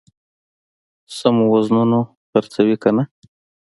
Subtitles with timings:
[1.17, 1.99] سمو وزنونو
[2.29, 3.03] خرڅوي کنه.